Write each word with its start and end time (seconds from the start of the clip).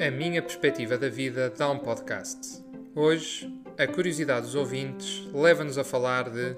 A 0.00 0.10
minha 0.10 0.40
perspectiva 0.40 0.96
da 0.96 1.10
vida 1.10 1.50
dá 1.50 1.70
um 1.70 1.78
podcast. 1.78 2.64
Hoje, 2.96 3.52
a 3.76 3.86
curiosidade 3.86 4.46
dos 4.46 4.54
ouvintes 4.54 5.26
leva-nos 5.30 5.76
a 5.76 5.84
falar 5.84 6.30
de 6.30 6.56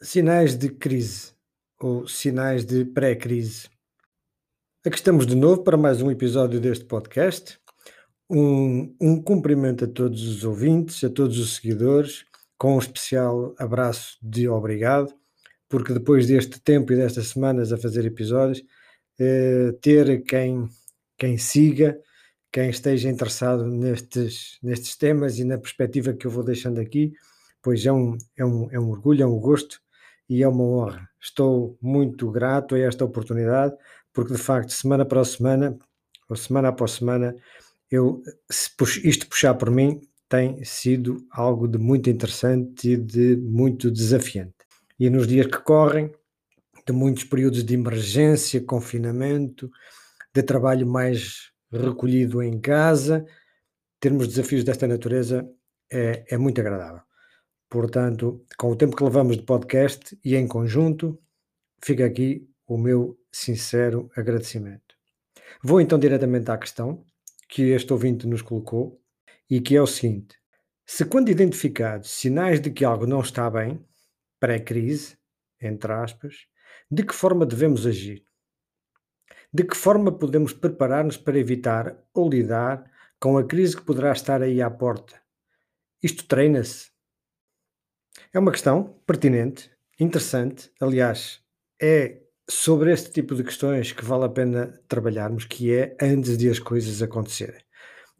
Sinais 0.00 0.56
de 0.56 0.70
crise 0.70 1.34
ou 1.78 2.08
sinais 2.08 2.64
de 2.64 2.86
pré-crise. 2.86 3.68
Aqui 4.86 4.96
estamos 4.96 5.26
de 5.26 5.34
novo 5.34 5.64
para 5.64 5.76
mais 5.76 6.00
um 6.00 6.10
episódio 6.10 6.58
deste 6.58 6.86
podcast. 6.86 7.60
Um, 8.30 8.96
um 8.98 9.20
cumprimento 9.20 9.84
a 9.84 9.88
todos 9.88 10.22
os 10.26 10.44
ouvintes, 10.44 11.04
a 11.04 11.10
todos 11.10 11.38
os 11.38 11.56
seguidores, 11.56 12.24
com 12.58 12.76
um 12.76 12.78
especial 12.78 13.54
abraço 13.58 14.18
de 14.22 14.48
obrigado, 14.48 15.12
porque 15.68 15.92
depois 15.92 16.26
deste 16.26 16.60
tempo 16.60 16.92
e 16.92 16.96
destas 16.96 17.28
semanas 17.28 17.72
a 17.72 17.78
fazer 17.78 18.04
episódios, 18.04 18.62
eh, 19.18 19.72
ter 19.80 20.22
quem, 20.24 20.68
quem 21.18 21.38
siga, 21.38 21.98
quem 22.52 22.70
esteja 22.70 23.08
interessado 23.08 23.66
nestes, 23.66 24.58
nestes 24.62 24.96
temas 24.96 25.38
e 25.38 25.44
na 25.44 25.58
perspectiva 25.58 26.12
que 26.14 26.26
eu 26.26 26.30
vou 26.30 26.44
deixando 26.44 26.80
aqui, 26.80 27.12
pois 27.62 27.84
é 27.84 27.92
um, 27.92 28.16
é 28.36 28.44
um, 28.44 28.70
é 28.70 28.78
um 28.78 28.90
orgulho, 28.90 29.22
é 29.22 29.26
um 29.26 29.38
gosto 29.38 29.80
e 30.28 30.42
é 30.42 30.48
uma 30.48 30.64
honra. 30.64 31.08
Estou 31.20 31.76
muito 31.82 32.30
grato 32.30 32.74
a 32.74 32.78
esta 32.78 33.04
oportunidade, 33.04 33.74
porque 34.12 34.32
de 34.32 34.38
facto, 34.38 34.70
semana 34.70 35.02
após 35.02 35.30
semana, 35.30 35.78
ou 36.28 36.36
semana 36.36 36.68
após 36.68 36.92
semana, 36.92 37.36
eu, 37.90 38.22
se 38.50 38.70
isto 39.04 39.28
puxar 39.28 39.54
por 39.54 39.70
mim, 39.70 40.00
tem 40.28 40.62
sido 40.64 41.24
algo 41.30 41.68
de 41.68 41.78
muito 41.78 42.10
interessante 42.10 42.90
e 42.90 42.96
de 42.96 43.36
muito 43.36 43.90
desafiante. 43.90 44.54
E 44.98 45.08
nos 45.10 45.26
dias 45.26 45.46
que 45.46 45.58
correm, 45.58 46.12
de 46.86 46.92
muitos 46.92 47.24
períodos 47.24 47.64
de 47.64 47.74
emergência, 47.74 48.60
confinamento, 48.60 49.70
de 50.34 50.42
trabalho 50.42 50.86
mais 50.86 51.50
recolhido 51.72 52.42
em 52.42 52.60
casa, 52.60 53.26
termos 53.98 54.28
desafios 54.28 54.62
desta 54.62 54.86
natureza 54.86 55.48
é, 55.90 56.24
é 56.28 56.38
muito 56.38 56.60
agradável. 56.60 57.02
Portanto, 57.68 58.44
com 58.56 58.70
o 58.70 58.76
tempo 58.76 58.96
que 58.96 59.02
levamos 59.02 59.36
de 59.36 59.42
podcast 59.42 60.16
e 60.24 60.36
em 60.36 60.46
conjunto, 60.46 61.20
fica 61.82 62.06
aqui 62.06 62.48
o 62.66 62.78
meu 62.78 63.18
sincero 63.32 64.10
agradecimento. 64.16 64.94
Vou 65.62 65.80
então 65.80 65.98
diretamente 65.98 66.50
à 66.50 66.56
questão 66.56 67.04
que 67.48 67.70
este 67.70 67.92
ouvinte 67.92 68.26
nos 68.26 68.42
colocou 68.42 69.00
e 69.48 69.60
que 69.60 69.76
é 69.76 69.82
o 69.82 69.86
seguinte: 69.86 70.36
se 70.84 71.04
quando 71.04 71.30
identificados 71.30 72.10
sinais 72.10 72.60
de 72.60 72.70
que 72.70 72.84
algo 72.84 73.06
não 73.06 73.20
está 73.20 73.50
bem, 73.50 73.84
pré-crise, 74.38 75.16
entre 75.60 75.92
aspas, 75.92 76.46
de 76.90 77.02
que 77.04 77.14
forma 77.14 77.46
devemos 77.46 77.86
agir? 77.86 78.24
De 79.52 79.64
que 79.64 79.76
forma 79.76 80.12
podemos 80.12 80.52
preparar-nos 80.52 81.16
para 81.16 81.38
evitar 81.38 81.96
ou 82.12 82.28
lidar 82.28 82.90
com 83.18 83.38
a 83.38 83.44
crise 83.44 83.76
que 83.76 83.82
poderá 83.82 84.12
estar 84.12 84.42
aí 84.42 84.60
à 84.60 84.70
porta? 84.70 85.20
Isto 86.02 86.26
treina-se? 86.26 86.90
É 88.32 88.38
uma 88.38 88.52
questão 88.52 89.00
pertinente, 89.06 89.70
interessante. 89.98 90.70
Aliás, 90.80 91.42
é 91.80 92.22
sobre 92.48 92.92
este 92.92 93.10
tipo 93.10 93.34
de 93.34 93.42
questões 93.42 93.92
que 93.92 94.04
vale 94.04 94.24
a 94.24 94.28
pena 94.28 94.80
trabalharmos, 94.88 95.44
que 95.44 95.72
é 95.72 95.96
antes 96.00 96.36
de 96.38 96.48
as 96.48 96.58
coisas 96.58 97.02
acontecerem. 97.02 97.64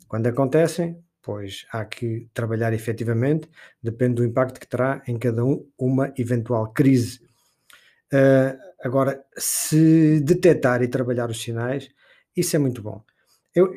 Quando 0.08 0.26
acontecem, 0.26 1.02
pois 1.26 1.66
há 1.72 1.84
que 1.84 2.28
trabalhar 2.32 2.72
efetivamente, 2.72 3.50
depende 3.82 4.14
do 4.14 4.24
impacto 4.24 4.60
que 4.60 4.68
terá 4.68 5.02
em 5.08 5.18
cada 5.18 5.44
um 5.44 5.68
uma 5.76 6.14
eventual 6.16 6.72
crise. 6.72 7.20
Uh, 8.14 8.56
agora, 8.80 9.20
se 9.36 10.20
detectar 10.20 10.84
e 10.84 10.88
trabalhar 10.88 11.28
os 11.28 11.42
sinais, 11.42 11.90
isso 12.36 12.54
é 12.54 12.60
muito 12.60 12.80
bom. 12.80 13.02
Eu, 13.52 13.74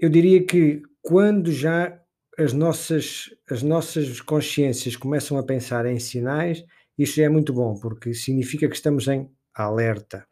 eu 0.00 0.08
diria 0.08 0.42
que 0.46 0.80
quando 1.02 1.52
já 1.52 2.00
as 2.38 2.54
nossas, 2.54 3.28
as 3.50 3.62
nossas 3.62 4.22
consciências 4.22 4.96
começam 4.96 5.36
a 5.36 5.42
pensar 5.42 5.84
em 5.84 5.98
sinais, 5.98 6.64
isso 6.96 7.20
é 7.20 7.28
muito 7.28 7.52
bom, 7.52 7.78
porque 7.78 8.14
significa 8.14 8.66
que 8.70 8.74
estamos 8.74 9.06
em 9.06 9.30
alerta. 9.54 10.26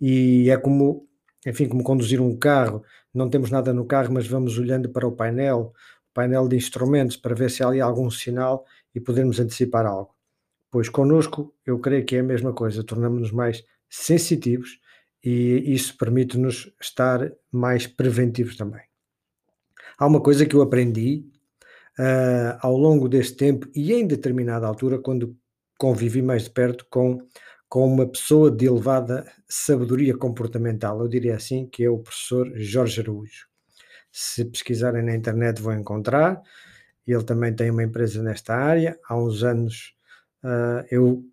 E 0.00 0.48
é 0.48 0.56
como, 0.56 1.06
enfim, 1.46 1.68
como 1.68 1.84
conduzir 1.84 2.18
um 2.18 2.34
carro, 2.34 2.82
não 3.12 3.28
temos 3.28 3.50
nada 3.50 3.74
no 3.74 3.84
carro, 3.84 4.12
mas 4.12 4.26
vamos 4.26 4.58
olhando 4.58 4.88
para 4.88 5.06
o 5.06 5.12
painel, 5.12 5.74
painel 6.18 6.48
de 6.48 6.56
instrumentos, 6.56 7.16
para 7.16 7.32
ver 7.32 7.48
se 7.48 7.62
há 7.62 7.68
ali 7.68 7.80
algum 7.80 8.10
sinal 8.10 8.66
e 8.92 8.98
podermos 8.98 9.38
antecipar 9.38 9.86
algo. 9.86 10.12
Pois 10.68 10.88
connosco, 10.88 11.54
eu 11.64 11.78
creio 11.78 12.04
que 12.04 12.16
é 12.16 12.18
a 12.18 12.24
mesma 12.24 12.52
coisa, 12.52 12.82
tornamos-nos 12.82 13.30
mais 13.30 13.62
sensitivos 13.88 14.80
e 15.24 15.62
isso 15.72 15.96
permite-nos 15.96 16.72
estar 16.80 17.32
mais 17.52 17.86
preventivos 17.86 18.56
também. 18.56 18.82
Há 19.96 20.08
uma 20.08 20.20
coisa 20.20 20.44
que 20.44 20.56
eu 20.56 20.60
aprendi 20.60 21.24
uh, 22.00 22.58
ao 22.62 22.76
longo 22.76 23.08
deste 23.08 23.36
tempo 23.36 23.68
e 23.72 23.92
em 23.92 24.04
determinada 24.04 24.66
altura, 24.66 24.98
quando 24.98 25.36
convivi 25.78 26.20
mais 26.20 26.42
de 26.44 26.50
perto 26.50 26.84
com, 26.90 27.24
com 27.68 27.86
uma 27.86 28.08
pessoa 28.08 28.50
de 28.50 28.66
elevada 28.66 29.24
sabedoria 29.48 30.16
comportamental, 30.16 31.00
eu 31.00 31.06
diria 31.06 31.36
assim, 31.36 31.64
que 31.64 31.84
é 31.84 31.88
o 31.88 31.98
professor 31.98 32.50
Jorge 32.56 33.02
Araújo. 33.02 33.46
Se 34.10 34.44
pesquisarem 34.44 35.02
na 35.02 35.14
internet 35.14 35.60
vão 35.60 35.74
encontrar, 35.74 36.42
ele 37.06 37.24
também 37.24 37.54
tem 37.54 37.70
uma 37.70 37.82
empresa 37.82 38.22
nesta 38.22 38.54
área, 38.54 38.98
há 39.04 39.16
uns 39.16 39.42
anos 39.42 39.94
uh, 40.44 40.84
eu 40.90 41.24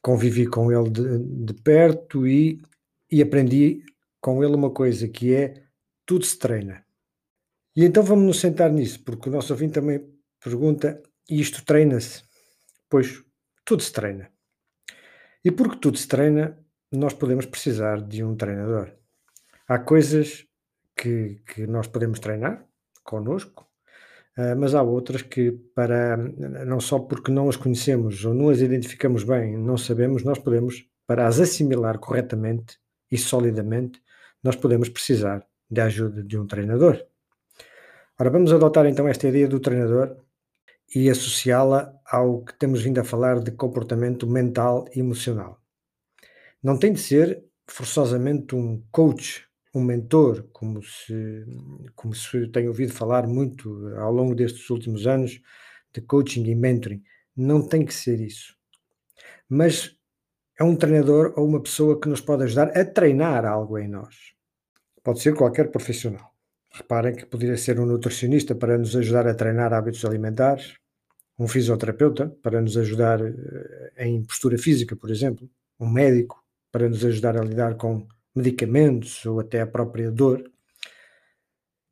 convivi 0.00 0.46
com 0.46 0.70
ele 0.70 0.88
de, 0.88 1.18
de 1.18 1.54
perto 1.54 2.26
e, 2.26 2.62
e 3.10 3.20
aprendi 3.20 3.84
com 4.20 4.42
ele 4.42 4.54
uma 4.54 4.70
coisa 4.70 5.08
que 5.08 5.34
é 5.34 5.64
tudo 6.04 6.24
se 6.24 6.38
treina. 6.38 6.84
E 7.74 7.84
então 7.84 8.02
vamos 8.02 8.24
nos 8.24 8.40
sentar 8.40 8.70
nisso, 8.70 9.02
porque 9.04 9.28
o 9.28 9.32
nosso 9.32 9.52
ouvinte 9.52 9.74
também 9.74 10.00
pergunta: 10.42 11.02
isto 11.28 11.64
treina-se? 11.64 12.22
Pois 12.88 13.22
tudo 13.64 13.82
se 13.82 13.92
treina. 13.92 14.30
E 15.44 15.50
porque 15.50 15.76
tudo 15.76 15.98
se 15.98 16.08
treina, 16.08 16.58
nós 16.90 17.12
podemos 17.12 17.46
precisar 17.46 18.00
de 18.00 18.22
um 18.22 18.34
treinador. 18.36 18.92
Há 19.68 19.78
coisas 19.78 20.46
que, 20.96 21.42
que 21.46 21.66
nós 21.66 21.86
podemos 21.86 22.18
treinar 22.18 22.64
connosco, 23.04 23.68
uh, 24.38 24.56
mas 24.56 24.74
há 24.74 24.82
outras 24.82 25.22
que, 25.22 25.52
para 25.74 26.16
não 26.16 26.80
só 26.80 26.98
porque 26.98 27.30
não 27.30 27.48
as 27.48 27.56
conhecemos 27.56 28.24
ou 28.24 28.34
não 28.34 28.48
as 28.48 28.60
identificamos 28.60 29.22
bem, 29.24 29.56
não 29.56 29.76
sabemos, 29.76 30.24
nós 30.24 30.38
podemos, 30.38 30.88
para 31.06 31.26
as 31.26 31.38
assimilar 31.40 31.98
corretamente 31.98 32.78
e 33.10 33.18
solidamente, 33.18 34.00
nós 34.42 34.56
podemos 34.56 34.88
precisar 34.88 35.46
da 35.70 35.84
ajuda 35.84 36.22
de 36.22 36.38
um 36.38 36.46
treinador. 36.46 37.04
Ora, 38.18 38.30
vamos 38.30 38.52
adotar 38.52 38.86
então 38.86 39.06
esta 39.06 39.28
ideia 39.28 39.46
do 39.46 39.60
treinador 39.60 40.16
e 40.94 41.10
associá-la 41.10 41.92
ao 42.06 42.44
que 42.44 42.56
temos 42.58 42.82
vindo 42.82 42.98
a 42.98 43.04
falar 43.04 43.40
de 43.40 43.50
comportamento 43.50 44.26
mental 44.26 44.86
e 44.94 45.00
emocional. 45.00 45.60
Não 46.62 46.78
tem 46.78 46.92
de 46.92 47.00
ser 47.00 47.44
forçosamente 47.66 48.54
um 48.54 48.82
coach, 48.90 49.45
um 49.76 49.84
mentor, 49.84 50.48
como 50.52 50.82
se, 50.82 51.44
como 51.94 52.14
se 52.14 52.48
tem 52.48 52.66
ouvido 52.66 52.92
falar 52.92 53.26
muito 53.26 53.88
ao 53.98 54.10
longo 54.10 54.34
destes 54.34 54.70
últimos 54.70 55.06
anos 55.06 55.40
de 55.92 56.00
coaching 56.00 56.44
e 56.46 56.54
mentoring. 56.54 57.02
Não 57.36 57.66
tem 57.66 57.84
que 57.84 57.92
ser 57.92 58.20
isso. 58.20 58.56
Mas 59.48 59.94
é 60.58 60.64
um 60.64 60.74
treinador 60.74 61.34
ou 61.36 61.46
uma 61.46 61.62
pessoa 61.62 62.00
que 62.00 62.08
nos 62.08 62.22
pode 62.22 62.44
ajudar 62.44 62.68
a 62.76 62.84
treinar 62.84 63.44
algo 63.44 63.78
em 63.78 63.86
nós. 63.86 64.32
Pode 65.04 65.20
ser 65.20 65.34
qualquer 65.34 65.70
profissional. 65.70 66.32
Reparem 66.72 67.14
que 67.14 67.26
poderia 67.26 67.56
ser 67.58 67.78
um 67.78 67.86
nutricionista 67.86 68.54
para 68.54 68.78
nos 68.78 68.96
ajudar 68.96 69.26
a 69.26 69.34
treinar 69.34 69.74
hábitos 69.74 70.04
alimentares, 70.04 70.74
um 71.38 71.46
fisioterapeuta 71.46 72.34
para 72.42 72.62
nos 72.62 72.76
ajudar 72.78 73.20
eh, 73.20 73.92
em 73.98 74.24
postura 74.24 74.56
física, 74.56 74.96
por 74.96 75.10
exemplo, 75.10 75.48
um 75.78 75.88
médico 75.88 76.42
para 76.72 76.88
nos 76.88 77.04
ajudar 77.04 77.38
a 77.38 77.44
lidar 77.44 77.76
com 77.76 78.06
medicamentos 78.36 79.24
ou 79.24 79.40
até 79.40 79.60
a 79.60 79.66
própria 79.66 80.10
dor. 80.10 80.50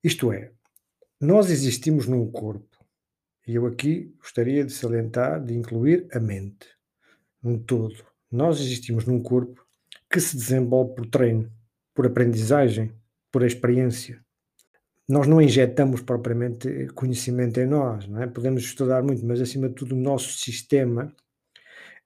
Isto 0.03 0.33
é, 0.33 0.53
nós 1.21 1.51
existimos 1.51 2.07
num 2.07 2.31
corpo 2.31 2.85
e 3.47 3.55
eu 3.55 3.67
aqui 3.67 4.15
gostaria 4.19 4.65
de 4.65 4.73
salientar, 4.73 5.43
de 5.43 5.55
incluir 5.55 6.07
a 6.13 6.21
mente, 6.21 6.69
um 7.43 7.59
todo. 7.59 8.05
Nós 8.31 8.61
existimos 8.61 9.07
num 9.07 9.23
corpo 9.23 9.67
que 10.11 10.21
se 10.21 10.37
desenvolve 10.37 10.95
por 10.95 11.07
treino, 11.07 11.51
por 11.95 12.07
aprendizagem, 12.07 12.93
por 13.33 13.43
experiência 13.43 14.25
nós 15.09 15.27
não 15.27 15.41
injetamos 15.41 16.01
propriamente 16.01 16.89
conhecimento 16.95 17.61
em 17.61 17.67
nós, 17.67 18.07
não 18.09 18.23
é? 18.23 18.27
Podemos 18.27 18.63
estudar 18.63 19.03
muito, 19.03 19.25
mas 19.25 19.41
acima 19.41 19.69
de 19.69 19.75
tudo 19.75 19.95
o 19.95 19.99
nosso 20.01 20.39
sistema, 20.39 21.15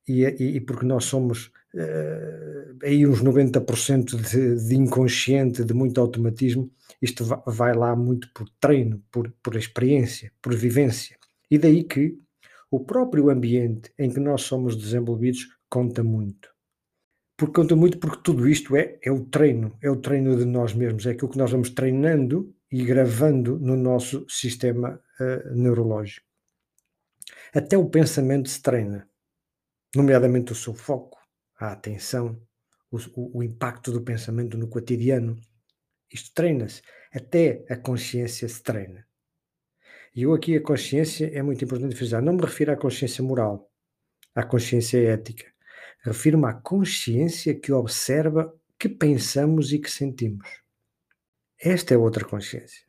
e, 0.06 0.24
e, 0.24 0.56
e 0.56 0.60
porque 0.60 0.84
nós 0.84 1.04
somos 1.04 1.52
uh, 1.74 2.78
aí 2.82 3.06
uns 3.06 3.22
90% 3.22 4.16
de, 4.16 4.68
de 4.68 4.76
inconsciente, 4.76 5.64
de 5.64 5.74
muito 5.74 6.00
automatismo, 6.00 6.70
isto 7.00 7.24
vai, 7.24 7.40
vai 7.46 7.74
lá 7.74 7.94
muito 7.94 8.30
por 8.32 8.48
treino, 8.60 9.02
por, 9.10 9.30
por 9.42 9.56
experiência, 9.56 10.32
por 10.40 10.54
vivência. 10.54 11.18
E 11.50 11.58
daí 11.58 11.84
que 11.84 12.18
o 12.70 12.80
próprio 12.80 13.30
ambiente 13.30 13.92
em 13.98 14.10
que 14.10 14.20
nós 14.20 14.42
somos 14.42 14.76
desenvolvidos 14.76 15.46
conta 15.68 16.02
muito. 16.02 16.50
Porque 17.36 17.54
conta 17.54 17.76
muito 17.76 17.98
porque 17.98 18.20
tudo 18.22 18.48
isto 18.48 18.76
é, 18.76 18.98
é 19.02 19.12
o 19.12 19.24
treino, 19.24 19.76
é 19.80 19.88
o 19.88 19.96
treino 19.96 20.36
de 20.36 20.44
nós 20.44 20.74
mesmos, 20.74 21.06
é 21.06 21.10
aquilo 21.10 21.30
que 21.30 21.38
nós 21.38 21.50
vamos 21.50 21.70
treinando 21.70 22.52
e 22.70 22.84
gravando 22.84 23.58
no 23.58 23.76
nosso 23.76 24.26
sistema 24.28 25.00
uh, 25.20 25.54
neurológico. 25.54 26.26
Até 27.54 27.78
o 27.78 27.88
pensamento 27.88 28.48
se 28.48 28.60
treina, 28.60 29.08
nomeadamente 29.94 30.52
o 30.52 30.54
seu 30.54 30.74
foco, 30.74 31.17
a 31.58 31.72
atenção, 31.72 32.40
o, 32.90 33.38
o, 33.38 33.42
impacto 33.42 33.92
do 33.92 34.02
pensamento 34.02 34.56
no 34.56 34.68
cotidiano. 34.68 35.36
Isto 36.12 36.32
treina-se, 36.32 36.80
até 37.12 37.64
a 37.68 37.76
consciência 37.76 38.48
se 38.48 38.62
treina. 38.62 39.06
E 40.14 40.22
eu 40.22 40.32
aqui 40.32 40.56
a 40.56 40.62
consciência 40.62 41.30
é 41.34 41.42
muito 41.42 41.64
importante 41.64 41.94
frisar. 41.94 42.22
Não 42.22 42.32
me 42.32 42.42
refiro 42.42 42.72
à 42.72 42.76
consciência 42.76 43.22
moral, 43.22 43.70
à 44.34 44.42
consciência 44.42 44.98
ética. 44.98 45.52
Refiro-me 46.02 46.46
à 46.46 46.54
consciência 46.54 47.54
que 47.54 47.72
observa 47.72 48.54
que 48.78 48.88
pensamos 48.88 49.72
e 49.72 49.78
que 49.78 49.90
sentimos. 49.90 50.62
Esta 51.60 51.92
é 51.92 51.96
outra 51.96 52.24
consciência. 52.24 52.87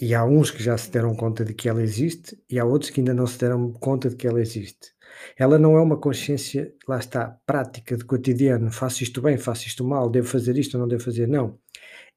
E 0.00 0.14
há 0.14 0.24
uns 0.24 0.50
que 0.50 0.62
já 0.62 0.78
se 0.78 0.90
deram 0.90 1.14
conta 1.14 1.44
de 1.44 1.52
que 1.52 1.68
ela 1.68 1.82
existe 1.82 2.38
e 2.48 2.58
há 2.58 2.64
outros 2.64 2.90
que 2.90 3.00
ainda 3.00 3.12
não 3.12 3.26
se 3.26 3.38
deram 3.38 3.70
conta 3.72 4.08
de 4.08 4.16
que 4.16 4.26
ela 4.26 4.40
existe. 4.40 4.94
Ela 5.36 5.58
não 5.58 5.76
é 5.76 5.80
uma 5.80 5.98
consciência, 5.98 6.72
lá 6.88 6.98
está, 6.98 7.38
prática, 7.44 7.96
de 7.96 8.04
cotidiano. 8.04 8.72
Faço 8.72 9.02
isto 9.02 9.20
bem, 9.20 9.36
faço 9.36 9.66
isto 9.66 9.84
mal, 9.84 10.08
devo 10.08 10.26
fazer 10.26 10.56
isto 10.56 10.74
ou 10.74 10.80
não 10.80 10.88
devo 10.88 11.02
fazer. 11.02 11.28
Não. 11.28 11.58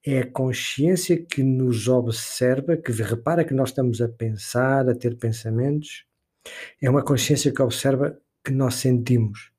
É 0.06 0.19
a 0.19 0.31
consciência 0.31 1.18
que 1.25 1.44
nos 1.44 1.89
observa, 1.89 2.77
que 2.77 2.91
repara 2.91 3.44
que 3.44 3.53
nós 3.53 3.69
estamos 3.69 4.01
a 4.01 4.07
pensar, 4.07 4.88
a 4.88 4.95
ter 4.95 5.18
pensamentos. 5.18 6.06
É 6.81 6.89
uma 6.89 7.03
consciência 7.03 7.51
que 7.51 7.62
observa 7.62 8.18
que 8.45 8.51
nós 8.51 8.75
sentimos. 8.75 9.51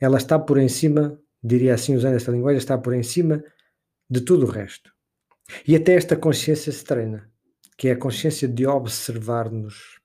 Ela 0.00 0.16
está 0.16 0.38
por 0.38 0.58
em 0.58 0.68
cima, 0.68 1.18
diria 1.42 1.74
assim, 1.74 1.94
usando 1.94 2.16
esta 2.16 2.32
linguagem, 2.32 2.58
está 2.58 2.78
por 2.78 2.94
em 2.94 3.02
cima 3.02 3.44
de 4.08 4.22
tudo 4.22 4.46
o 4.46 4.50
resto. 4.50 4.90
E 5.66 5.76
até 5.76 5.94
esta 5.94 6.16
consciência 6.16 6.72
se 6.72 6.84
treina, 6.84 7.30
que 7.76 7.88
é 7.88 7.92
a 7.92 7.98
consciência 7.98 8.48
de 8.48 8.66
observar-nos. 8.66 10.00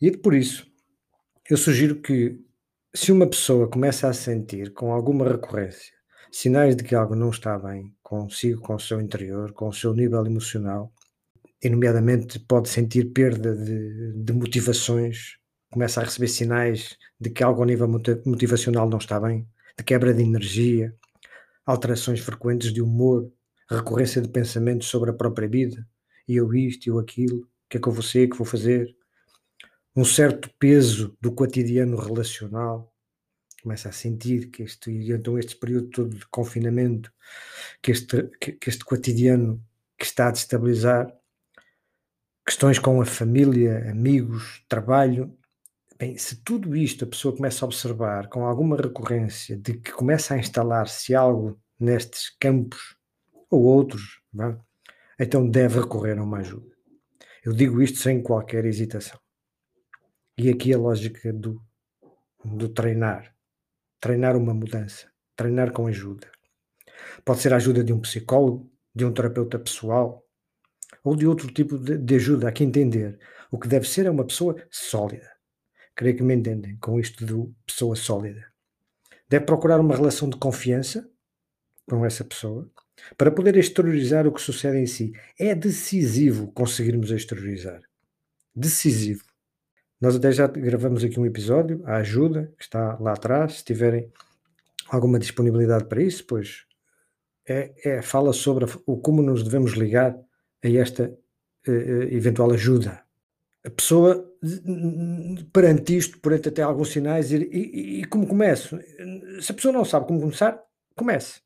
E 0.00 0.10
por 0.16 0.34
isso, 0.34 0.66
eu 1.48 1.56
sugiro 1.56 2.00
que, 2.00 2.38
se 2.94 3.12
uma 3.12 3.26
pessoa 3.26 3.68
começa 3.68 4.08
a 4.08 4.12
sentir 4.12 4.72
com 4.72 4.92
alguma 4.92 5.28
recorrência 5.28 5.92
sinais 6.32 6.74
de 6.74 6.82
que 6.82 6.94
algo 6.94 7.14
não 7.14 7.30
está 7.30 7.58
bem 7.58 7.94
consigo, 8.02 8.60
com 8.62 8.74
o 8.74 8.80
seu 8.80 9.00
interior, 9.00 9.52
com 9.52 9.68
o 9.68 9.72
seu 9.72 9.92
nível 9.94 10.24
emocional, 10.24 10.92
e 11.62 11.68
nomeadamente 11.68 12.40
pode 12.40 12.68
sentir 12.68 13.12
perda 13.12 13.54
de, 13.54 14.12
de 14.14 14.32
motivações, 14.32 15.36
começa 15.70 16.00
a 16.00 16.04
receber 16.04 16.28
sinais 16.28 16.96
de 17.20 17.30
que 17.30 17.44
algo 17.44 17.60
ao 17.60 17.66
nível 17.66 17.88
motivacional 18.26 18.88
não 18.88 18.98
está 18.98 19.20
bem, 19.20 19.46
de 19.78 19.84
quebra 19.84 20.12
de 20.12 20.22
energia, 20.22 20.94
alterações 21.64 22.20
frequentes 22.20 22.72
de 22.72 22.82
humor, 22.82 23.30
recorrência 23.70 24.20
de 24.20 24.28
pensamentos 24.28 24.88
sobre 24.88 25.10
a 25.10 25.14
própria 25.14 25.48
vida, 25.48 25.86
e 26.28 26.36
eu 26.36 26.52
isto, 26.54 26.88
eu 26.88 26.98
aquilo, 26.98 27.42
o 27.42 27.46
que 27.68 27.78
é 27.78 27.80
que 27.80 27.88
eu 27.88 27.92
vou 27.92 28.02
ser, 28.02 28.26
o 28.26 28.30
que 28.30 28.38
vou 28.38 28.46
fazer, 28.46 28.94
um 29.94 30.04
certo 30.04 30.50
peso 30.58 31.16
do 31.20 31.32
cotidiano 31.32 31.96
relacional, 31.96 32.92
começa 33.62 33.88
a 33.88 33.92
sentir 33.92 34.50
que 34.50 34.62
este, 34.62 34.90
então 34.90 35.38
este 35.38 35.56
período 35.56 35.88
todo 35.90 36.16
de 36.16 36.26
confinamento, 36.26 37.12
que 37.80 37.92
este, 37.92 38.30
que, 38.40 38.52
que 38.52 38.68
este 38.68 38.84
cotidiano 38.84 39.64
que 39.98 40.04
está 40.04 40.28
a 40.28 40.32
destabilizar, 40.32 41.12
questões 42.44 42.78
com 42.78 43.00
a 43.00 43.06
família, 43.06 43.88
amigos, 43.90 44.64
trabalho, 44.68 45.36
bem, 45.98 46.18
se 46.18 46.36
tudo 46.42 46.74
isto 46.76 47.04
a 47.04 47.08
pessoa 47.08 47.36
começa 47.36 47.64
a 47.64 47.68
observar 47.68 48.28
com 48.28 48.44
alguma 48.44 48.76
recorrência 48.76 49.56
de 49.56 49.74
que 49.74 49.92
começa 49.92 50.34
a 50.34 50.38
instalar-se 50.38 51.14
algo 51.14 51.60
nestes 51.78 52.36
campos 52.40 52.96
ou 53.48 53.62
outros, 53.62 54.20
não? 54.32 54.60
Então 55.22 55.48
deve 55.48 55.78
recorrer 55.78 56.18
a 56.18 56.22
uma 56.22 56.38
ajuda. 56.38 56.74
Eu 57.44 57.52
digo 57.52 57.80
isto 57.80 57.98
sem 57.98 58.20
qualquer 58.20 58.64
hesitação. 58.64 59.20
E 60.36 60.50
aqui 60.50 60.74
a 60.74 60.78
lógica 60.78 61.32
do, 61.32 61.62
do 62.44 62.68
treinar. 62.68 63.32
Treinar 64.00 64.36
uma 64.36 64.52
mudança. 64.52 65.06
Treinar 65.36 65.72
com 65.72 65.86
ajuda. 65.86 66.28
Pode 67.24 67.40
ser 67.40 67.52
a 67.52 67.56
ajuda 67.56 67.84
de 67.84 67.92
um 67.92 68.00
psicólogo, 68.00 68.68
de 68.92 69.04
um 69.04 69.12
terapeuta 69.12 69.58
pessoal 69.58 70.26
ou 71.04 71.14
de 71.14 71.26
outro 71.26 71.52
tipo 71.52 71.78
de, 71.78 71.98
de 71.98 72.14
ajuda. 72.16 72.48
Há 72.48 72.52
que 72.52 72.64
entender. 72.64 73.18
O 73.50 73.58
que 73.58 73.68
deve 73.68 73.88
ser 73.88 74.06
é 74.06 74.10
uma 74.10 74.26
pessoa 74.26 74.56
sólida. 74.70 75.30
Creio 75.94 76.16
que 76.16 76.22
me 76.22 76.34
entendem 76.34 76.76
com 76.78 76.98
isto 76.98 77.24
de 77.24 77.34
pessoa 77.64 77.94
sólida. 77.94 78.44
Deve 79.28 79.44
procurar 79.44 79.78
uma 79.78 79.94
relação 79.94 80.28
de 80.28 80.36
confiança 80.36 81.08
com 81.88 82.04
essa 82.04 82.24
pessoa 82.24 82.68
para 83.16 83.30
poder 83.30 83.56
exteriorizar 83.56 84.26
o 84.26 84.32
que 84.32 84.40
sucede 84.40 84.78
em 84.78 84.86
si. 84.86 85.12
É 85.38 85.54
decisivo 85.54 86.50
conseguirmos 86.52 87.10
exteriorizar. 87.10 87.80
Decisivo. 88.54 89.24
Nós 90.00 90.16
até 90.16 90.32
já 90.32 90.46
gravamos 90.46 91.04
aqui 91.04 91.18
um 91.18 91.26
episódio, 91.26 91.80
a 91.84 91.96
ajuda, 91.96 92.52
que 92.58 92.64
está 92.64 92.98
lá 92.98 93.12
atrás, 93.12 93.58
se 93.58 93.64
tiverem 93.64 94.10
alguma 94.88 95.18
disponibilidade 95.18 95.84
para 95.84 96.02
isso, 96.02 96.24
pois 96.26 96.64
é, 97.48 97.72
é 97.84 98.02
fala 98.02 98.32
sobre 98.32 98.66
o 98.86 98.96
como 98.96 99.22
nos 99.22 99.42
devemos 99.42 99.72
ligar 99.72 100.16
a 100.64 100.68
esta 100.68 101.16
uh, 101.68 102.02
eventual 102.10 102.52
ajuda. 102.52 103.02
A 103.64 103.70
pessoa, 103.70 104.28
perante 105.52 105.96
isto, 105.96 106.18
perante 106.18 106.48
até 106.48 106.62
alguns 106.62 106.90
sinais, 106.90 107.30
e, 107.30 107.36
e, 107.36 108.00
e 108.00 108.04
como 108.06 108.26
começo? 108.26 108.76
Se 109.40 109.52
a 109.52 109.54
pessoa 109.54 109.72
não 109.72 109.84
sabe 109.84 110.06
como 110.08 110.20
começar, 110.20 110.60
comece. 110.96 111.40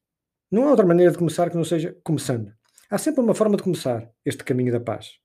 Não 0.50 0.64
há 0.64 0.70
outra 0.70 0.86
maneira 0.86 1.10
de 1.10 1.18
começar 1.18 1.50
que 1.50 1.56
não 1.56 1.64
seja 1.64 1.96
começando. 2.04 2.52
Há 2.88 2.98
sempre 2.98 3.20
uma 3.20 3.34
forma 3.34 3.56
de 3.56 3.62
começar 3.62 4.08
este 4.24 4.44
caminho 4.44 4.72
da 4.72 4.80
paz. 4.80 5.18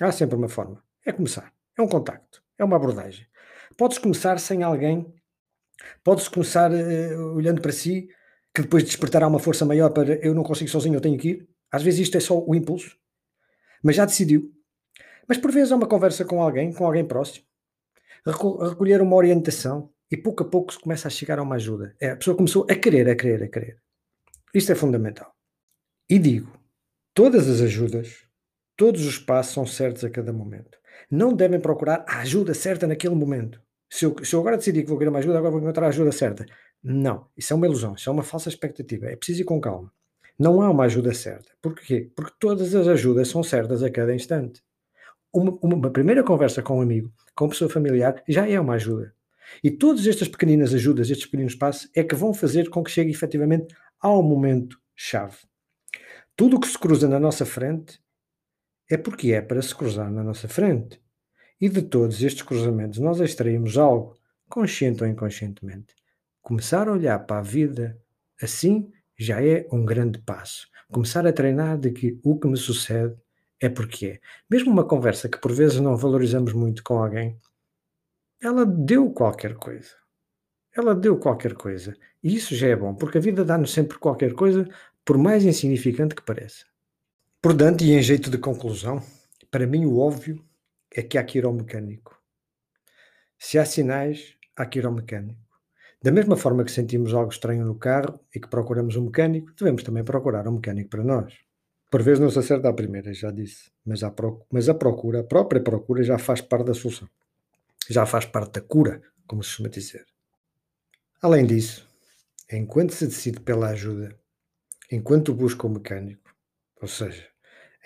Há 0.00 0.12
sempre 0.12 0.36
uma 0.36 0.48
forma. 0.48 0.82
É 1.04 1.12
começar. 1.12 1.52
É 1.76 1.82
um 1.82 1.88
contacto. 1.88 2.42
É 2.58 2.64
uma 2.64 2.76
abordagem. 2.76 3.26
Podes 3.76 3.98
começar 3.98 4.38
sem 4.38 4.62
alguém, 4.62 5.12
podes 6.04 6.28
começar 6.28 6.70
uh, 6.70 7.34
olhando 7.34 7.60
para 7.60 7.72
si, 7.72 8.08
que 8.54 8.62
depois 8.62 8.84
despertará 8.84 9.26
uma 9.26 9.40
força 9.40 9.64
maior 9.64 9.90
para 9.90 10.14
eu 10.24 10.32
não 10.32 10.44
consigo 10.44 10.70
sozinho, 10.70 10.94
eu 10.94 11.00
tenho 11.00 11.18
que 11.18 11.28
ir. 11.30 11.48
Às 11.72 11.82
vezes 11.82 12.00
isto 12.00 12.16
é 12.16 12.20
só 12.20 12.38
o 12.38 12.54
impulso, 12.54 12.96
mas 13.82 13.96
já 13.96 14.04
decidiu. 14.04 14.52
Mas 15.26 15.38
por 15.38 15.50
vezes 15.50 15.72
é 15.72 15.74
uma 15.74 15.88
conversa 15.88 16.24
com 16.24 16.40
alguém, 16.40 16.72
com 16.72 16.86
alguém 16.86 17.04
próximo, 17.04 17.44
recolher 18.24 19.02
uma 19.02 19.16
orientação 19.16 19.90
e 20.10 20.16
pouco 20.16 20.44
a 20.44 20.48
pouco 20.48 20.72
se 20.72 20.78
começa 20.78 21.08
a 21.08 21.10
chegar 21.10 21.40
a 21.40 21.42
uma 21.42 21.56
ajuda. 21.56 21.96
É, 22.00 22.10
a 22.10 22.16
pessoa 22.16 22.36
começou 22.36 22.64
a 22.70 22.74
querer, 22.76 23.08
a 23.08 23.16
querer, 23.16 23.42
a 23.42 23.48
querer. 23.48 23.83
Isto 24.54 24.72
é 24.72 24.74
fundamental. 24.74 25.34
E 26.08 26.18
digo, 26.18 26.52
todas 27.12 27.48
as 27.48 27.60
ajudas, 27.60 28.26
todos 28.76 29.04
os 29.04 29.18
passos 29.18 29.52
são 29.52 29.66
certos 29.66 30.04
a 30.04 30.10
cada 30.10 30.32
momento 30.32 30.78
não 31.10 31.32
devem 31.34 31.60
procurar 31.60 32.04
a 32.08 32.20
ajuda 32.20 32.54
certa 32.54 32.86
naquele 32.86 33.14
momento. 33.14 33.60
Se 33.90 34.04
eu, 34.04 34.16
se 34.24 34.34
eu 34.34 34.40
agora 34.40 34.56
decidir 34.56 34.82
que 34.82 34.88
vou 34.88 34.98
querer 34.98 35.10
uma 35.10 35.18
ajuda, 35.18 35.38
agora 35.38 35.52
vou 35.52 35.60
encontrar 35.60 35.86
a 35.86 35.88
ajuda 35.88 36.10
certa. 36.10 36.44
Não, 36.82 37.26
isso 37.36 37.52
é 37.52 37.56
uma 37.56 37.66
ilusão, 37.66 37.94
isso 37.94 38.08
é 38.08 38.12
uma 38.12 38.22
falsa 38.22 38.48
expectativa. 38.48 39.06
É 39.06 39.16
preciso 39.16 39.42
ir 39.42 39.44
com 39.44 39.60
calma. 39.60 39.92
Não 40.38 40.60
há 40.60 40.70
uma 40.70 40.84
ajuda 40.84 41.14
certa. 41.14 41.50
Porquê? 41.62 42.10
Porque 42.16 42.32
todas 42.40 42.74
as 42.74 42.88
ajudas 42.88 43.28
são 43.28 43.42
certas 43.42 43.82
a 43.82 43.90
cada 43.90 44.14
instante. 44.14 44.62
Uma, 45.32 45.56
uma 45.62 45.90
primeira 45.90 46.22
conversa 46.22 46.62
com 46.62 46.78
um 46.78 46.82
amigo, 46.82 47.12
com 47.34 47.44
uma 47.44 47.50
pessoa 47.50 47.70
familiar, 47.70 48.22
já 48.28 48.48
é 48.48 48.58
uma 48.58 48.74
ajuda. 48.74 49.14
E 49.62 49.70
todas 49.70 50.06
estas 50.06 50.28
pequeninas 50.28 50.74
ajudas, 50.74 51.10
estes 51.10 51.26
pequeninos 51.26 51.54
passos, 51.54 51.88
é 51.94 52.02
que 52.02 52.14
vão 52.14 52.34
fazer 52.34 52.68
com 52.70 52.82
que 52.82 52.90
chegue 52.90 53.10
efetivamente 53.10 53.74
ao 54.04 54.22
momento 54.22 54.78
chave. 54.94 55.38
Tudo 56.36 56.56
o 56.56 56.60
que 56.60 56.68
se 56.68 56.78
cruza 56.78 57.08
na 57.08 57.18
nossa 57.18 57.46
frente 57.46 57.98
é 58.90 58.98
porque 58.98 59.32
é 59.32 59.40
para 59.40 59.62
se 59.62 59.74
cruzar 59.74 60.12
na 60.12 60.22
nossa 60.22 60.46
frente. 60.46 61.00
E 61.58 61.70
de 61.70 61.80
todos 61.80 62.22
estes 62.22 62.42
cruzamentos 62.42 62.98
nós 62.98 63.18
extraímos 63.18 63.78
algo, 63.78 64.14
consciente 64.46 65.02
ou 65.02 65.08
inconscientemente. 65.08 65.94
Começar 66.42 66.86
a 66.86 66.92
olhar 66.92 67.18
para 67.20 67.38
a 67.38 67.42
vida 67.42 67.98
assim 68.42 68.92
já 69.18 69.42
é 69.42 69.66
um 69.72 69.86
grande 69.86 70.18
passo. 70.18 70.68
Começar 70.92 71.26
a 71.26 71.32
treinar 71.32 71.78
de 71.78 71.90
que 71.90 72.20
o 72.22 72.38
que 72.38 72.46
me 72.46 72.58
sucede 72.58 73.16
é 73.58 73.70
porque 73.70 74.06
é. 74.06 74.20
Mesmo 74.50 74.70
uma 74.70 74.86
conversa 74.86 75.30
que 75.30 75.38
por 75.38 75.50
vezes 75.50 75.80
não 75.80 75.96
valorizamos 75.96 76.52
muito 76.52 76.84
com 76.84 77.02
alguém, 77.02 77.40
ela 78.38 78.66
deu 78.66 79.10
qualquer 79.10 79.54
coisa. 79.54 80.03
Ela 80.76 80.94
deu 80.94 81.16
qualquer 81.16 81.54
coisa. 81.54 81.96
E 82.22 82.34
isso 82.34 82.54
já 82.54 82.68
é 82.68 82.76
bom, 82.76 82.94
porque 82.94 83.18
a 83.18 83.20
vida 83.20 83.44
dá-nos 83.44 83.72
sempre 83.72 83.98
qualquer 83.98 84.34
coisa, 84.34 84.68
por 85.04 85.16
mais 85.16 85.44
insignificante 85.44 86.14
que 86.14 86.22
pareça. 86.22 86.64
Portanto, 87.40 87.84
e 87.84 87.92
em 87.92 88.02
jeito 88.02 88.30
de 88.30 88.38
conclusão, 88.38 89.02
para 89.50 89.66
mim 89.66 89.84
o 89.84 89.98
óbvio 89.98 90.42
é 90.90 91.02
que 91.02 91.18
há 91.18 91.22
que 91.22 91.38
ir 91.38 91.44
ao 91.44 91.52
mecânico. 91.52 92.20
Se 93.38 93.58
há 93.58 93.64
sinais, 93.64 94.36
há 94.56 94.64
que 94.64 94.78
ir 94.78 94.86
ao 94.86 94.92
mecânico. 94.92 95.38
Da 96.02 96.10
mesma 96.10 96.36
forma 96.36 96.64
que 96.64 96.72
sentimos 96.72 97.14
algo 97.14 97.30
estranho 97.30 97.64
no 97.64 97.74
carro 97.74 98.18
e 98.34 98.40
que 98.40 98.48
procuramos 98.48 98.96
um 98.96 99.04
mecânico, 99.04 99.52
devemos 99.56 99.82
também 99.82 100.04
procurar 100.04 100.48
um 100.48 100.52
mecânico 100.52 100.90
para 100.90 101.04
nós. 101.04 101.34
Por 101.90 102.02
vezes 102.02 102.18
não 102.18 102.30
se 102.30 102.38
acerta 102.38 102.68
à 102.68 102.72
primeira, 102.72 103.14
já 103.14 103.30
disse, 103.30 103.70
mas 103.86 104.02
a, 104.02 104.10
procura, 104.10 104.46
mas 104.50 104.68
a 104.68 104.74
procura, 104.74 105.20
a 105.20 105.24
própria 105.24 105.62
procura 105.62 106.02
já 106.02 106.18
faz 106.18 106.40
parte 106.40 106.66
da 106.66 106.74
solução. 106.74 107.08
já 107.88 108.04
faz 108.06 108.24
parte 108.24 108.54
da 108.54 108.60
cura, 108.60 109.00
como 109.26 109.42
se 109.42 109.50
costuma 109.50 109.68
dizer. 109.68 110.13
Além 111.24 111.46
disso, 111.46 111.88
enquanto 112.52 112.92
se 112.92 113.06
decide 113.06 113.40
pela 113.40 113.70
ajuda, 113.70 114.14
enquanto 114.92 115.32
busca 115.32 115.66
o 115.66 115.70
mecânico, 115.70 116.30
ou 116.82 116.86
seja, 116.86 117.26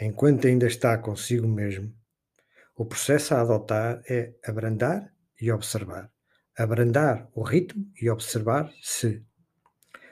enquanto 0.00 0.48
ainda 0.48 0.66
está 0.66 0.98
consigo 0.98 1.46
mesmo, 1.46 1.94
o 2.74 2.84
processo 2.84 3.34
a 3.34 3.40
adotar 3.40 4.02
é 4.10 4.34
abrandar 4.44 5.14
e 5.40 5.52
observar. 5.52 6.12
Abrandar 6.56 7.30
o 7.32 7.44
ritmo 7.44 7.88
e 8.02 8.10
observar 8.10 8.74
se. 8.82 9.24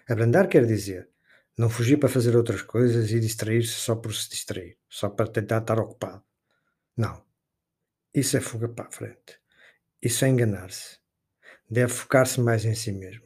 Abrandar 0.08 0.48
quer 0.48 0.64
dizer 0.64 1.10
não 1.58 1.68
fugir 1.68 1.96
para 1.96 2.08
fazer 2.08 2.36
outras 2.36 2.62
coisas 2.62 3.10
e 3.10 3.18
distrair-se 3.18 3.72
só 3.72 3.96
por 3.96 4.14
se 4.14 4.30
distrair, 4.30 4.78
só 4.88 5.10
para 5.10 5.26
tentar 5.26 5.62
estar 5.62 5.80
ocupado. 5.80 6.22
Não. 6.96 7.24
Isso 8.14 8.36
é 8.36 8.40
fuga 8.40 8.68
para 8.68 8.86
a 8.86 8.92
frente. 8.92 9.40
Isso 10.00 10.24
é 10.24 10.28
enganar-se. 10.28 11.04
Deve 11.68 11.92
focar-se 11.92 12.40
mais 12.40 12.64
em 12.64 12.74
si 12.74 12.92
mesmo. 12.92 13.24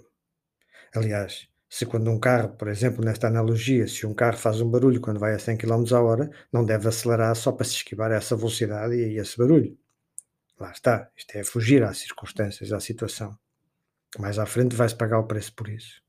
Aliás, 0.94 1.48
se 1.68 1.86
quando 1.86 2.10
um 2.10 2.18
carro, 2.18 2.56
por 2.56 2.68
exemplo, 2.68 3.04
nesta 3.04 3.28
analogia, 3.28 3.86
se 3.86 4.06
um 4.06 4.12
carro 4.12 4.36
faz 4.36 4.60
um 4.60 4.68
barulho 4.68 5.00
quando 5.00 5.20
vai 5.20 5.34
a 5.34 5.38
100 5.38 5.56
km 5.56 5.84
a 5.94 6.00
hora, 6.00 6.30
não 6.52 6.64
deve 6.64 6.88
acelerar 6.88 7.34
só 7.36 7.52
para 7.52 7.64
se 7.64 7.74
esquivar 7.74 8.10
a 8.10 8.16
essa 8.16 8.34
velocidade 8.34 8.96
e 8.96 9.18
a 9.18 9.22
esse 9.22 9.38
barulho. 9.38 9.78
Lá 10.58 10.72
está. 10.72 11.10
Isto 11.16 11.36
é 11.36 11.44
fugir 11.44 11.82
às 11.82 11.98
circunstâncias, 11.98 12.72
à 12.72 12.80
situação. 12.80 13.38
Mais 14.18 14.38
à 14.38 14.46
frente 14.46 14.74
vai-se 14.74 14.96
pagar 14.96 15.20
o 15.20 15.26
preço 15.26 15.54
por 15.54 15.68
isso. 15.68 16.02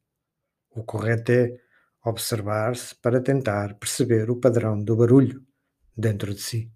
O 0.72 0.84
correto 0.84 1.32
é 1.32 1.58
observar-se 2.04 2.96
para 2.96 3.22
tentar 3.22 3.76
perceber 3.76 4.32
o 4.32 4.40
padrão 4.40 4.82
do 4.84 4.96
barulho 4.96 5.46
dentro 5.96 6.34
de 6.34 6.42
si. 6.42 6.72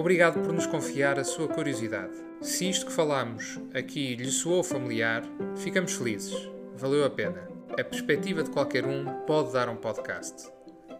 Obrigado 0.00 0.40
por 0.40 0.54
nos 0.54 0.66
confiar 0.66 1.18
a 1.18 1.24
sua 1.24 1.46
curiosidade. 1.46 2.14
Se 2.40 2.66
isto 2.70 2.86
que 2.86 2.92
falamos 2.92 3.60
aqui 3.74 4.16
lhe 4.16 4.30
soou 4.30 4.64
familiar, 4.64 5.22
ficamos 5.58 5.92
felizes. 5.92 6.48
Valeu 6.74 7.04
a 7.04 7.10
pena. 7.10 7.46
A 7.78 7.84
perspectiva 7.84 8.42
de 8.42 8.48
qualquer 8.48 8.86
um 8.86 9.04
pode 9.26 9.52
dar 9.52 9.68
um 9.68 9.76
podcast. 9.76 10.50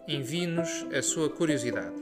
Envie-nos 0.06 0.86
a 0.94 1.00
sua 1.00 1.30
curiosidade 1.30 1.99